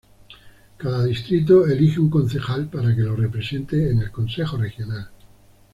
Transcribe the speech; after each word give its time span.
Cada 0.77 1.03
distrito 1.03 1.67
elige 1.67 1.99
un 1.99 2.09
concejal 2.09 2.67
para 2.69 2.95
que 2.95 3.01
le 3.03 3.15
represente 3.15 3.91
en 3.91 3.99
el 3.99 4.09
Consejo 4.11 4.57
Regional. 4.57 5.11